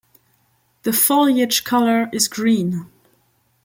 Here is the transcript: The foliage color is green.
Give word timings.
The 0.81 0.93
foliage 0.93 1.63
color 1.63 2.09
is 2.11 2.27
green. 2.27 2.87